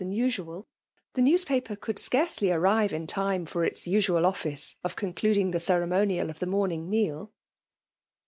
than 0.01 0.11
usual, 0.11 0.67
the 1.13 1.21
newspaper 1.21 1.75
could 1.75 1.99
scarcely 1.99 2.47
ar^ 2.47 2.59
rive 2.59 2.91
in 2.91 3.05
time 3.05 3.45
for 3.45 3.63
its 3.63 3.85
usual 3.85 4.25
office 4.25 4.75
of 4.83 4.95
concluding 4.95 5.51
the 5.51 5.59
ceremonial 5.59 6.31
of 6.31 6.39
the 6.39 6.47
morning 6.47 6.89
meal. 6.89 7.31